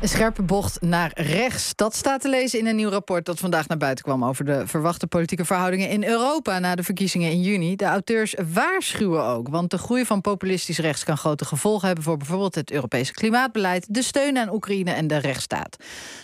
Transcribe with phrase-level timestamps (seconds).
[0.00, 1.72] Een scherpe bocht naar rechts.
[1.74, 4.66] Dat staat te lezen in een nieuw rapport dat vandaag naar buiten kwam over de
[4.66, 7.76] verwachte politieke verhoudingen in Europa na de verkiezingen in juni.
[7.76, 12.16] De auteurs waarschuwen ook, want de groei van populistisch rechts kan grote gevolgen hebben voor
[12.16, 15.76] bijvoorbeeld het Europese klimaatbeleid, de steun aan Oekraïne en de rechtsstaat.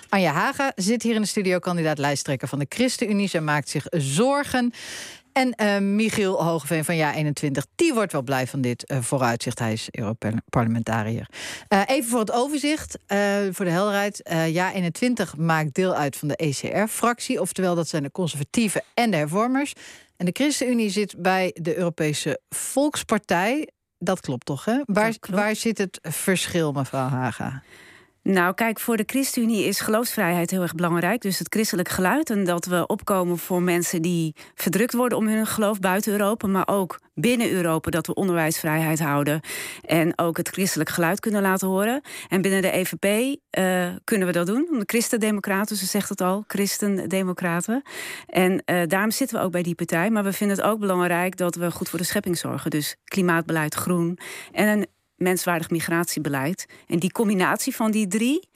[0.08, 3.29] Anja Haga zit hier in de studio, kandidaat lijsttrekker van de ChristenUnie.
[3.29, 4.72] Zij maakt zich zorgen.
[5.37, 9.59] En uh, Michiel Hogeveen van Ja21, die wordt wel blij van dit uh, vooruitzicht.
[9.59, 11.29] Hij is Europarlementariër.
[11.69, 12.98] Uh, even voor het overzicht,
[13.51, 14.23] voor de helderheid.
[14.52, 17.41] Ja21 maakt deel uit van de ECR-fractie.
[17.41, 19.73] Oftewel, dat zijn de conservatieven en de hervormers.
[20.16, 23.68] En de ChristenUnie zit bij de Europese Volkspartij.
[23.98, 24.80] Dat klopt toch, hè?
[24.84, 27.62] Waar, waar zit het verschil, mevrouw Haga?
[28.27, 31.21] Nou, kijk, voor de ChristenUnie is geloofsvrijheid heel erg belangrijk.
[31.21, 32.30] Dus het christelijk geluid.
[32.30, 36.47] En dat we opkomen voor mensen die verdrukt worden om hun geloof buiten Europa.
[36.47, 39.41] Maar ook binnen Europa dat we onderwijsvrijheid houden.
[39.85, 42.01] En ook het christelijk geluid kunnen laten horen.
[42.29, 43.05] En binnen de EVP
[43.59, 44.66] uh, kunnen we dat doen.
[44.71, 47.83] De Christendemocraten, ze zegt het al, Christendemocraten.
[48.27, 50.11] En uh, daarom zitten we ook bij die partij.
[50.11, 52.71] Maar we vinden het ook belangrijk dat we goed voor de schepping zorgen.
[52.71, 54.18] Dus klimaatbeleid, groen.
[54.52, 56.66] En een menswaardig migratiebeleid.
[56.86, 58.48] En die combinatie van die drie,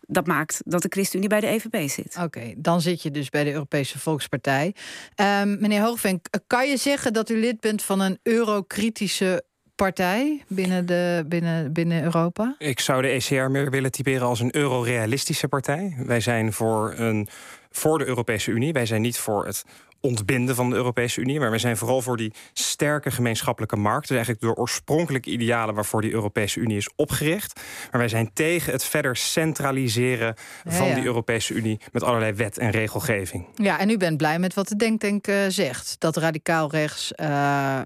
[0.00, 2.16] dat maakt dat de ChristenUnie bij de EVP zit.
[2.22, 4.74] Oké, dan zit je dus bij de Europese Volkspartij.
[5.16, 10.86] Um, meneer Hoogveen, kan je zeggen dat u lid bent van een eurokritische partij binnen,
[10.86, 12.54] de, binnen, binnen Europa?
[12.58, 15.96] Ik zou de ECR meer willen typeren als een eurorealistische partij.
[16.06, 17.28] Wij zijn voor, een,
[17.70, 18.72] voor de Europese Unie.
[18.72, 19.64] Wij zijn niet voor het
[20.06, 21.40] ontbinden van de Europese Unie.
[21.40, 24.08] Maar we zijn vooral voor die sterke gemeenschappelijke markt.
[24.08, 27.60] Dus eigenlijk de oorspronkelijke idealen waarvoor die Europese Unie is opgericht.
[27.90, 32.70] Maar wij zijn tegen het verder centraliseren van die Europese Unie met allerlei wet en
[32.70, 33.46] regelgeving.
[33.54, 35.96] Ja, en u bent blij met wat de Denktank uh, zegt.
[35.98, 37.80] Dat radicaal rechts uh,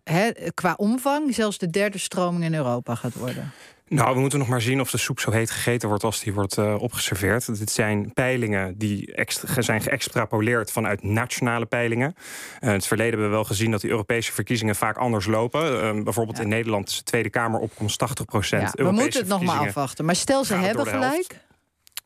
[0.55, 3.53] qua omvang zelfs de derde stroming in Europa gaat worden.
[3.95, 6.33] Nou, we moeten nog maar zien of de soep zo heet gegeten wordt als die
[6.33, 7.59] wordt uh, opgeserveerd.
[7.59, 12.15] Dit zijn peilingen die extra, zijn geëxtrapoleerd vanuit nationale peilingen.
[12.17, 15.97] Uh, in het verleden hebben we wel gezien dat die Europese verkiezingen vaak anders lopen.
[15.97, 16.43] Uh, bijvoorbeeld ja.
[16.43, 18.73] in Nederland is de Tweede Kamer opkomst 80 procent.
[18.75, 20.05] Ja, we moeten het nog maar afwachten.
[20.05, 21.41] Maar stel ze hebben gelijk.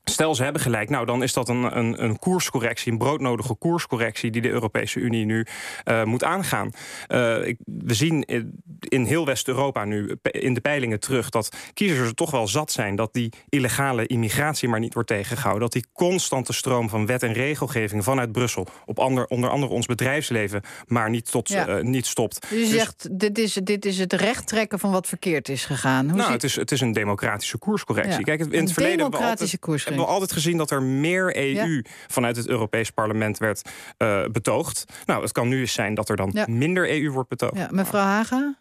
[0.04, 0.90] Stel, ze hebben gelijk.
[0.90, 5.24] Nou, dan is dat een, een, een koerscorrectie, een broodnodige koerscorrectie die de Europese Unie
[5.24, 5.46] nu
[5.84, 6.70] uh, moet aangaan.
[7.08, 8.24] Uh, ik, we zien
[8.78, 12.96] in heel West-Europa nu in de peilingen terug dat kiezers er toch wel zat zijn
[12.96, 15.62] dat die illegale immigratie maar niet wordt tegengehouden.
[15.62, 19.86] Dat die constante stroom van wet en regelgeving vanuit Brussel op ander, onder andere ons
[19.86, 21.68] bedrijfsleven maar niet, tot, ja.
[21.68, 22.40] uh, niet stopt.
[22.40, 25.64] Dus je dus, zegt, dit is, dit is het recht trekken van wat verkeerd is
[25.64, 26.08] gegaan.
[26.08, 28.18] Hoe nou, het is, het is een democratische koerscorrectie.
[28.18, 28.36] Ja.
[28.36, 32.36] Kijk, in het verleden democratische koerscorrectie hebben we altijd gezien dat er meer EU vanuit
[32.36, 33.62] het Europees Parlement werd
[33.98, 34.84] uh, betoogd.
[35.06, 36.44] Nou, het kan nu eens zijn dat er dan ja.
[36.48, 37.56] minder EU wordt betoogd.
[37.56, 38.54] Ja, mevrouw Haga?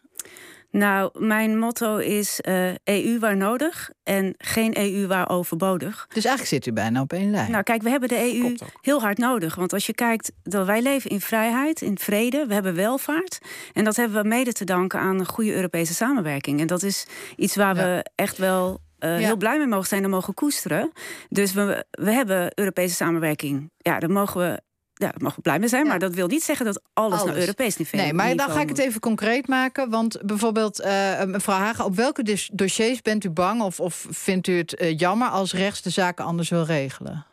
[0.73, 6.05] Nou, mijn motto is uh, eh, EU waar nodig en geen EU waar overbodig.
[6.13, 7.51] Dus eigenlijk zit u bijna op één lijn.
[7.51, 9.55] Nou, kijk, we hebben de EU heel hard nodig.
[9.55, 13.39] Want als je kijkt, dat wij leven in vrijheid, in vrede, we hebben welvaart.
[13.73, 16.59] En dat hebben we mede te danken aan een goede Europese samenwerking.
[16.59, 17.83] En dat is iets waar ja.
[17.83, 19.25] we echt wel uh, ja.
[19.25, 20.91] heel blij mee mogen zijn en mogen koesteren.
[21.29, 23.71] Dus we, we hebben Europese samenwerking.
[23.77, 24.61] Ja, daar mogen we
[24.93, 25.89] ja, daar mogen we blij mee zijn, ja.
[25.89, 27.31] maar dat wil niet zeggen dat alles, alles.
[27.31, 29.89] naar Europees niveau Nee, maar dan ga ik het even concreet maken.
[29.89, 34.57] Want bijvoorbeeld, uh, mevrouw Hagen, op welke dossiers bent u bang of, of vindt u
[34.57, 37.25] het uh, jammer als rechts de zaken anders wil regelen?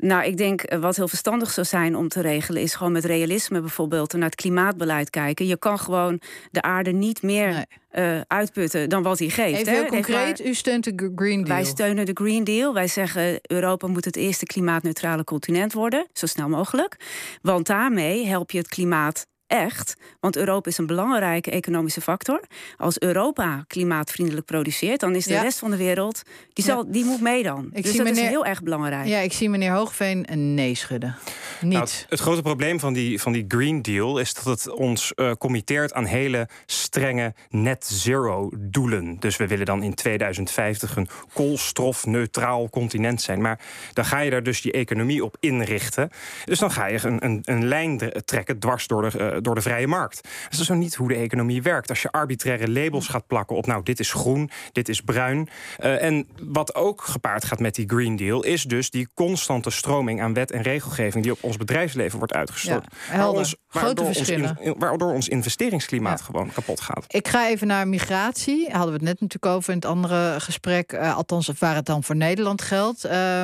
[0.00, 3.04] Nou, ik denk eh, wat heel verstandig zou zijn om te regelen, is gewoon met
[3.04, 5.46] realisme bijvoorbeeld naar het klimaatbeleid kijken.
[5.46, 8.16] Je kan gewoon de aarde niet meer nee.
[8.16, 9.58] uh, uitputten dan wat hij geeft.
[9.58, 11.56] Even heel concreet, u steunt de Green Deal.
[11.56, 12.74] Wij steunen de Green Deal.
[12.74, 16.96] Wij zeggen Europa moet het eerste klimaatneutrale continent worden, zo snel mogelijk.
[17.42, 19.96] Want daarmee help je het klimaat echt.
[20.20, 22.40] Want Europa is een belangrijke economische factor.
[22.76, 25.42] Als Europa klimaatvriendelijk produceert, dan is de ja.
[25.42, 26.22] rest van de wereld.
[26.52, 26.92] Die, zal, ja.
[26.92, 27.70] die moet mee dan.
[27.72, 29.06] Ik dus zie dat meneer, is heel erg belangrijk.
[29.06, 31.16] Ja, ik zie meneer Hoogveen een nee schudden.
[31.62, 31.72] Niet.
[31.72, 35.12] Nou, het, het, grote probleem van die, van die Green Deal is dat het ons
[35.16, 39.16] uh, committeert aan hele strenge net zero doelen.
[39.20, 43.40] Dus we willen dan in 2050 een koolstofneutraal continent zijn.
[43.40, 43.60] Maar
[43.92, 46.10] dan ga je daar dus je economie op inrichten.
[46.44, 49.18] Dus dan ga je een, een, een lijn trekken dwars door de.
[49.18, 50.28] Uh, door de vrije markt.
[50.50, 51.88] Dat is zo niet hoe de economie werkt.
[51.88, 55.48] Als je arbitraire labels gaat plakken op, nou, dit is groen, dit is bruin.
[55.80, 60.22] Uh, en wat ook gepaard gaat met die Green Deal, is dus die constante stroming
[60.22, 62.86] aan wet en regelgeving die op ons bedrijfsleven wordt uitgestort.
[63.12, 66.24] Ja, ons, waardoor, ons in, waardoor ons investeringsklimaat ja.
[66.24, 67.04] gewoon kapot gaat.
[67.08, 68.70] Ik ga even naar migratie.
[68.70, 70.92] Hadden we het net natuurlijk over in het andere gesprek.
[70.92, 73.06] Uh, althans, waar het dan voor Nederland geldt.
[73.06, 73.42] Uh,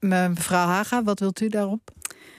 [0.00, 1.90] mevrouw Haga, wat wilt u daarop?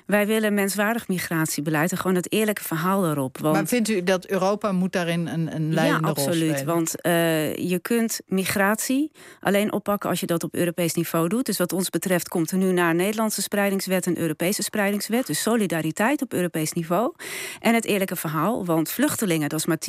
[0.07, 3.38] Wij willen menswaardig migratiebeleid en gewoon het eerlijke verhaal erop.
[3.38, 3.56] Want...
[3.56, 6.74] Maar vindt u dat Europa moet daarin een, een leidende ja, absoluut, rol spelen?
[6.74, 11.45] Want uh, je kunt migratie alleen oppakken als je dat op Europees niveau doet.
[11.45, 15.27] Dus wat ons betreft komt er nu naar Nederlandse spreidingswet een Europese spreidingswet.
[15.27, 17.13] Dus solidariteit op Europees niveau.
[17.59, 19.80] En het eerlijke verhaal, want vluchtelingen, dat is maar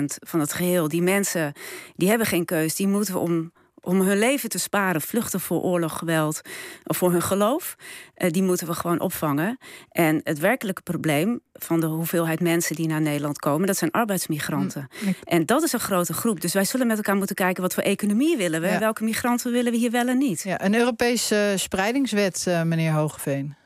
[0.00, 0.88] 10% van het geheel.
[0.88, 1.52] Die mensen,
[1.96, 2.74] die hebben geen keus.
[2.74, 3.52] Die moeten we om
[3.88, 6.40] om hun leven te sparen, vluchten voor oorlog, geweld
[6.84, 7.76] of voor hun geloof,
[8.16, 9.58] uh, die moeten we gewoon opvangen.
[9.90, 14.88] En het werkelijke probleem van de hoeveelheid mensen die naar Nederland komen, dat zijn arbeidsmigranten.
[15.00, 15.14] Mm.
[15.24, 16.40] En dat is een grote groep.
[16.40, 18.78] Dus wij zullen met elkaar moeten kijken wat voor economie willen we, ja.
[18.78, 20.42] welke migranten willen we hier wel en niet.
[20.42, 23.56] Ja, een Europese spreidingswet, uh, meneer Hogeveen.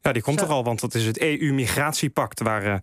[0.00, 2.42] Ja, die komt er al, want dat is het EU-migratiepact...
[2.42, 2.74] waar uh,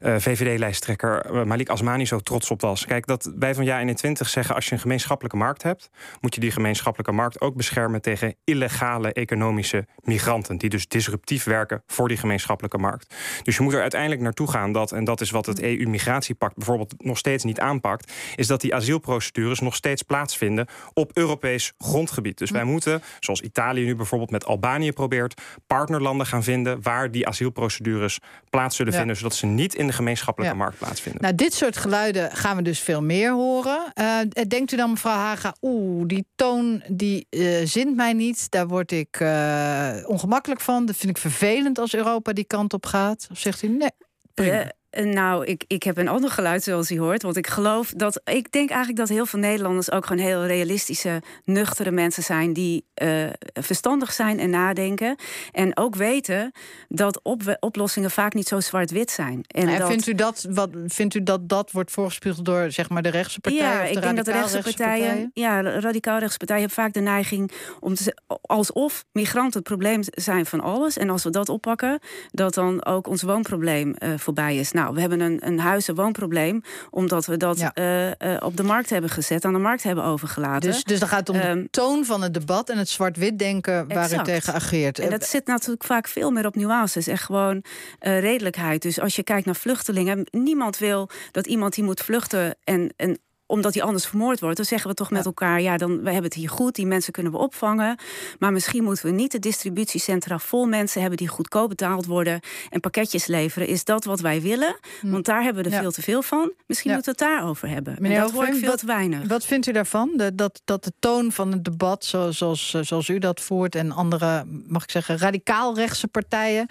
[0.00, 2.84] uh, VVD-lijsttrekker uh, Malik Asmani zo trots op was.
[2.84, 4.54] Kijk, dat wij van JA21 zeggen...
[4.54, 5.90] als je een gemeenschappelijke markt hebt...
[6.20, 8.02] moet je die gemeenschappelijke markt ook beschermen...
[8.02, 10.58] tegen illegale economische migranten...
[10.58, 13.14] die dus disruptief werken voor die gemeenschappelijke markt.
[13.42, 14.92] Dus je moet er uiteindelijk naartoe gaan dat...
[14.92, 18.12] en dat is wat het EU-migratiepact bijvoorbeeld nog steeds niet aanpakt...
[18.36, 20.66] is dat die asielprocedures nog steeds plaatsvinden...
[20.92, 22.38] op Europees grondgebied.
[22.38, 25.40] Dus wij moeten, zoals Italië nu bijvoorbeeld met Albanië probeert...
[25.66, 28.18] partnerlanden gaan vinden waar die asielprocedures
[28.50, 31.22] plaats zullen vinden, zodat ze niet in de gemeenschappelijke markt plaatsvinden.
[31.22, 33.92] Nou, dit soort geluiden gaan we dus veel meer horen.
[34.00, 34.18] Uh,
[34.48, 38.92] denkt u dan, mevrouw Haga, oeh, die toon die uh, zint mij niet, daar word
[38.92, 40.86] ik uh, ongemakkelijk van.
[40.86, 43.26] Dat vind ik vervelend als Europa die kant op gaat.
[43.30, 43.90] Of zegt u nee?
[44.34, 44.72] Prima.
[44.92, 47.22] Nou, ik, ik heb een ander geluid zoals u hoort.
[47.22, 48.20] Want ik geloof dat.
[48.24, 52.52] Ik denk eigenlijk dat heel veel Nederlanders ook gewoon heel realistische, nuchtere mensen zijn.
[52.52, 55.16] die uh, verstandig zijn en nadenken.
[55.52, 56.52] En ook weten
[56.88, 59.44] dat op, oplossingen vaak niet zo zwart-wit zijn.
[59.46, 62.88] En, en dat, vindt, u dat, wat, vindt u dat dat wordt voorgespiegeld door zeg
[62.88, 63.68] maar, de rechtse partijen?
[63.68, 65.30] Ja, ik denk dat de rechtse partijen.
[65.30, 65.30] partijen?
[65.34, 70.46] Ja, radicaal rechtse partijen hebben vaak de neiging om te alsof migranten het probleem zijn
[70.46, 70.96] van alles.
[70.96, 71.98] En als we dat oppakken,
[72.30, 74.72] dat dan ook ons woonprobleem uh, voorbij is.
[74.72, 77.72] Nou, nou, we hebben een, een huis- en woonprobleem, omdat we dat ja.
[77.74, 80.70] uh, uh, op de markt hebben gezet, aan de markt hebben overgelaten.
[80.70, 83.38] Dus, dus dan gaat het om um, de toon van het debat en het zwart-wit
[83.38, 84.98] denken waar u tegen ageert.
[84.98, 88.82] En dat zit natuurlijk vaak veel meer op nuances en gewoon uh, redelijkheid.
[88.82, 93.18] Dus als je kijkt naar vluchtelingen, niemand wil dat iemand die moet vluchten en, en
[93.52, 96.24] omdat hij anders vermoord wordt, dan zeggen we toch met elkaar: ja, dan we hebben
[96.24, 97.98] het hier goed, die mensen kunnen we opvangen.
[98.38, 102.40] Maar misschien moeten we niet de distributiecentra vol mensen hebben die goedkoop betaald worden
[102.70, 103.68] en pakketjes leveren.
[103.68, 104.76] Is dat wat wij willen?
[105.00, 105.10] Hm.
[105.10, 105.80] Want daar hebben we er ja.
[105.80, 106.52] veel te veel van.
[106.66, 107.96] Misschien moeten we het daarover hebben.
[107.98, 109.28] Meneer en dat hoor ik veel wat, te weinig.
[109.28, 110.10] Wat vindt u daarvan?
[110.16, 113.92] De, dat, dat de toon van het debat, zoals, zoals, zoals u dat voert, en
[113.92, 116.66] andere, mag ik zeggen, radicaal rechtse partijen,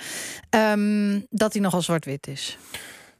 [0.49, 2.57] um, dat die nogal zwart-wit is?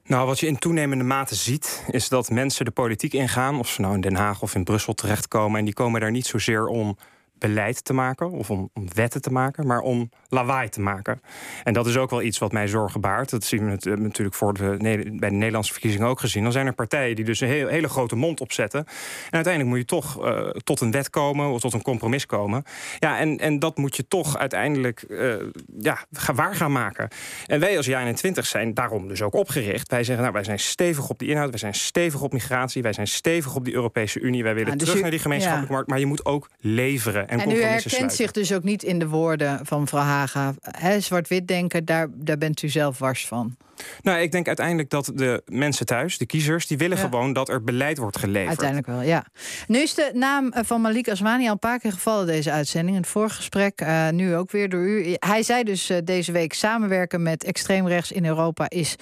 [0.04, 3.82] Nou, wat je in toenemende mate ziet, is dat mensen de politiek ingaan, of ze
[3.82, 6.98] nou in Den Haag of in Brussel terechtkomen, en die komen daar niet zozeer om
[7.42, 11.22] beleid te maken of om, om, wetten te maken, maar om lawaai te maken.
[11.64, 13.30] En dat is ook wel iets wat mij zorgen baart.
[13.30, 14.78] Dat zien we uh, natuurlijk voor de,
[15.20, 16.44] bij de Nederlandse verkiezingen ook gezien.
[16.44, 18.80] Dan zijn er partijen die dus een heel, hele grote mond opzetten.
[18.80, 22.64] En uiteindelijk moet je toch uh, tot een wet komen of tot een compromis komen.
[23.00, 25.34] Ja, en, en dat moet je toch uiteindelijk uh,
[25.80, 27.08] ja, waar gaan maken.
[27.46, 29.92] En wij als JA21 zijn daarom dus ook opgericht.
[29.92, 32.94] Wij zeggen, nou, wij zijn stevig op die inhoud, wij zijn stevig op migratie, wij
[32.94, 34.44] zijn stevig op die Europese Unie.
[34.44, 35.76] Wij willen ah, dus terug naar die gemeenschappelijke ja.
[35.76, 37.30] markt, maar je moet ook leveren.
[37.32, 38.18] En, en u herkent sluiten.
[38.18, 40.54] zich dus ook niet in de woorden van mevrouw Haga.
[41.00, 43.58] Zwart-wit denken, daar, daar bent u zelf wars van.
[44.02, 47.04] Nou, ik denk uiteindelijk dat de mensen thuis, de kiezers, die willen ja.
[47.04, 48.48] gewoon dat er beleid wordt geleverd.
[48.48, 49.26] Uiteindelijk wel, ja.
[49.68, 52.96] Nu is de naam van Malik Asmani al een paar keer gevallen deze uitzending.
[52.96, 55.16] In het vorige gesprek, uh, nu ook weer door u.
[55.20, 58.96] Hij zei dus uh, deze week samenwerken met extreemrechts in Europa is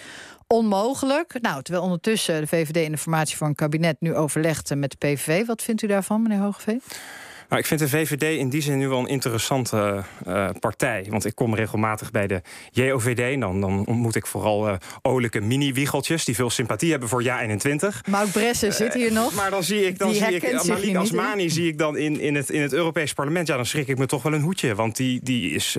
[0.47, 1.37] onmogelijk.
[1.41, 5.07] Nou, terwijl ondertussen de VVD in de formatie voor een kabinet nu overlegt met de
[5.07, 5.45] PVV.
[5.45, 6.81] Wat vindt u daarvan, meneer Hogeveen?
[7.49, 11.05] Nou, ik vind de VVD in die zin nu wel een interessante uh, partij.
[11.09, 12.41] Want ik kom regelmatig bij de
[12.71, 13.39] JOVD.
[13.39, 16.25] Dan, dan ontmoet ik vooral uh, olijke mini-wiegeltjes...
[16.25, 18.09] die veel sympathie hebben voor JA21.
[18.09, 19.33] Mark Bressen uh, zit hier nog.
[19.33, 22.49] Maar dan zie ik, dan zie ik Malik Asmani zie ik dan in, in, het,
[22.49, 23.47] in het Europees parlement.
[23.47, 24.75] Ja, dan schrik ik me toch wel een hoedje.
[24.75, 25.77] Want die, die, is,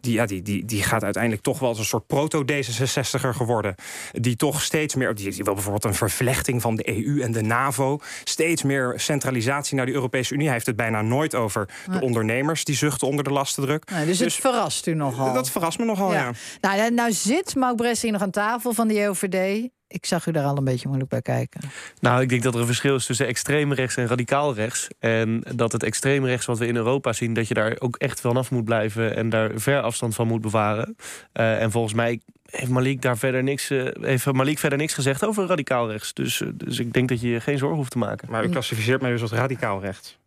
[0.00, 3.74] die, ja, die, die, die gaat uiteindelijk toch wel als een soort proto-D66er geworden.
[4.12, 5.14] Die toch steeds meer...
[5.14, 7.98] Die, die wil bijvoorbeeld een vervlechting van de EU en de NAVO.
[8.24, 10.44] Steeds meer centralisatie naar de Europese Unie.
[10.44, 13.90] Hij heeft het bijna nooit over de ondernemers die zuchten onder de lastendruk.
[13.90, 15.32] Nee, dus, dus het verrast u nogal.
[15.32, 16.18] Dat verrast me nogal, ja.
[16.60, 16.76] ja.
[16.76, 19.68] Nou, nou zit Mauk Bressing nog aan tafel van de JOVD.
[19.88, 21.60] Ik zag u daar al een beetje moeilijk bij kijken.
[22.00, 24.88] Nou, ik denk dat er een verschil is tussen extreem rechts en radicaal rechts.
[24.98, 27.34] En dat het extreem rechts wat we in Europa zien...
[27.34, 30.96] dat je daar ook echt vanaf moet blijven en daar ver afstand van moet bewaren.
[31.32, 35.24] Uh, en volgens mij heeft Malik daar verder niks, uh, heeft Malik verder niks gezegd
[35.24, 36.14] over radicaal rechts.
[36.14, 38.30] Dus, uh, dus ik denk dat je je geen zorgen hoeft te maken.
[38.30, 40.18] Maar u klassificeert mij dus als radicaal rechts.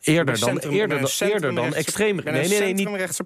[0.00, 3.24] Eerder dan, eerder, dan, eerder dan extreem nee, nee, nee, niet rechtse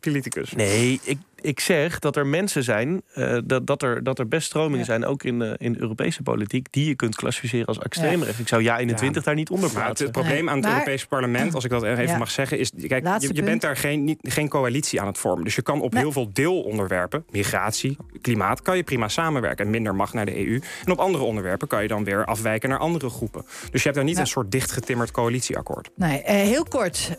[0.00, 0.52] politicus.
[0.52, 4.46] Nee, ik, ik zeg dat er mensen zijn, uh, dat, dat, er, dat er best
[4.46, 8.22] stromingen zijn, ook in, uh, in de Europese politiek, die je kunt klassificeren als extreem
[8.22, 8.38] rechts.
[8.38, 10.06] Ik zou ja 21 daar niet onder plaatsen.
[10.06, 13.06] het, probleem aan het maar, Europese parlement, als ik dat even mag zeggen, is: kijk,
[13.20, 15.44] je, je, bent daar geen, niet, geen coalitie aan het vormen.
[15.44, 19.64] Dus je kan op heel veel deelonderwerpen, migratie, klimaat, kan je prima samenwerken.
[19.64, 20.60] En minder mag naar de EU.
[20.84, 23.44] En op andere onderwerpen kan je dan weer afwijken naar andere groepen.
[23.70, 25.90] Dus je hebt daar niet een soort dichtgetimmerd coalitieakkoord.
[25.94, 27.10] Nee, uh, heel kort,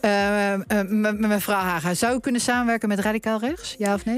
[1.17, 3.75] mevrouw Haga, zou u kunnen samenwerken met radicaal rechts?
[3.77, 4.10] Ja of nee?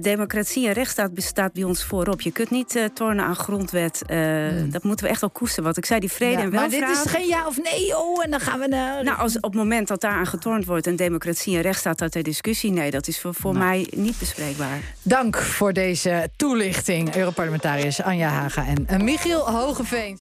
[0.00, 2.20] Democratie en rechtsstaat bestaat bij ons voorop.
[2.20, 4.02] Je kunt niet tornen aan grondwet.
[4.06, 4.70] Hmm.
[4.70, 5.64] Dat moeten we echt wel koesteren.
[5.64, 6.80] Wat ik zei, die vrede en welvaart.
[6.80, 9.04] Maar dit is geen ja of nee, oh, en dan gaan we naar...
[9.04, 10.86] Nou, als op het moment dat daar aan getornd wordt...
[10.86, 12.70] en democratie en rechtsstaat dat ter discussie...
[12.70, 13.64] nee, dat is voor, voor nou.
[13.64, 14.80] mij niet bespreekbaar.
[15.02, 17.16] Dank voor deze toelichting.
[17.16, 20.18] Europarlementariërs Anja Haga en Michiel Hogeveen.